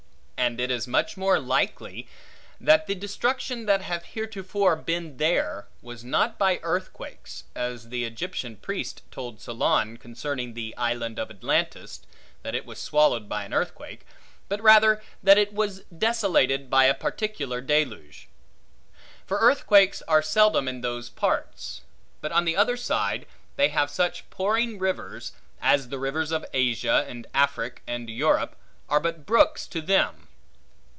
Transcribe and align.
And 0.43 0.59
it 0.59 0.71
is 0.71 0.87
much 0.87 1.15
more 1.17 1.39
likely, 1.39 2.07
that 2.59 2.85
the 2.87 2.95
destruction 2.95 3.67
that 3.67 3.83
hath 3.83 4.03
heretofore 4.03 4.75
been 4.75 5.15
there, 5.17 5.67
was 5.83 6.03
not 6.03 6.37
by 6.39 6.59
earthquakes 6.63 7.43
(as 7.55 7.87
the 7.89 8.03
Egyptian 8.05 8.57
priest 8.57 9.03
told 9.11 9.39
Solon 9.39 9.95
concerning 9.97 10.53
the 10.55 10.75
island 10.77 11.19
of 11.19 11.29
Atlantis, 11.29 12.01
that 12.41 12.55
it 12.55 12.65
was 12.65 12.79
swallowed 12.81 13.29
by 13.29 13.45
an 13.45 13.53
earthquake), 13.53 14.01
but 14.49 14.59
rather 14.63 14.99
that 15.23 15.37
it 15.37 15.53
was 15.53 15.81
desolated 15.83 16.69
by 16.71 16.83
a 16.85 16.95
particular 16.95 17.61
deluge. 17.61 18.27
For 19.27 19.37
earthquakes 19.37 20.01
are 20.07 20.23
seldom 20.23 20.67
in 20.67 20.81
those 20.81 21.07
parts. 21.07 21.81
But 22.19 22.31
on 22.33 22.43
the 22.45 22.57
other 22.57 22.75
side, 22.77 23.25
they 23.57 23.69
have 23.69 23.89
such 23.91 24.27
pouring 24.31 24.79
rivers, 24.79 25.31
as 25.61 25.87
the 25.89 25.99
rivers 25.99 26.31
of 26.31 26.43
Asia 26.51 27.05
and 27.07 27.25
Africk 27.33 27.83
and 27.87 28.09
Europe, 28.09 28.55
are 28.89 28.99
but 28.99 29.25
brooks 29.27 29.65
to 29.67 29.81
them. 29.81 30.27